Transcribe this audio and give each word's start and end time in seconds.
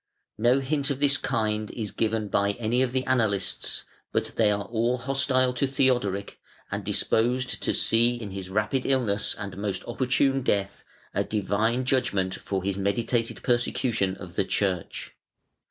No 0.39 0.61
hint 0.61 0.89
of 0.89 0.99
this 0.99 1.15
kind 1.17 1.69
is 1.69 1.91
given 1.91 2.27
by 2.27 2.53
any 2.53 2.81
of 2.81 2.91
the 2.91 3.05
annalists, 3.05 3.83
but 4.11 4.33
they 4.35 4.49
are 4.49 4.63
all 4.63 4.97
hostile 4.97 5.53
to 5.53 5.67
Theodoric 5.67 6.39
and 6.71 6.83
disposed 6.83 7.61
to 7.61 7.71
see 7.71 8.15
in 8.15 8.31
his 8.31 8.49
rapid 8.49 8.87
illness 8.87 9.35
and 9.37 9.55
most 9.57 9.83
opportune 9.85 10.41
death 10.41 10.83
a 11.13 11.23
Divine 11.23 11.85
judgment 11.85 12.33
for 12.33 12.63
his 12.63 12.77
meditated 12.77 13.43
persecution 13.43 14.15
of 14.17 14.35
the 14.37 14.43
Church. 14.45 15.13